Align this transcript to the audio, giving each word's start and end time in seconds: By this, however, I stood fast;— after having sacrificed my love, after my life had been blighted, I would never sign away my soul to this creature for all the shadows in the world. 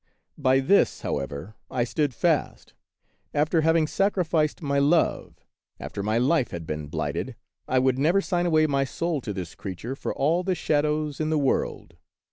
By 0.39 0.61
this, 0.61 1.01
however, 1.01 1.53
I 1.69 1.83
stood 1.83 2.11
fast;— 2.15 2.73
after 3.35 3.61
having 3.61 3.85
sacrificed 3.85 4.59
my 4.59 4.79
love, 4.79 5.45
after 5.79 6.01
my 6.01 6.17
life 6.17 6.49
had 6.49 6.65
been 6.65 6.87
blighted, 6.87 7.35
I 7.67 7.77
would 7.77 7.99
never 7.99 8.19
sign 8.19 8.47
away 8.47 8.65
my 8.65 8.83
soul 8.83 9.21
to 9.21 9.31
this 9.31 9.53
creature 9.53 9.95
for 9.95 10.11
all 10.11 10.41
the 10.41 10.55
shadows 10.55 11.19
in 11.19 11.29
the 11.29 11.37
world. 11.37 11.97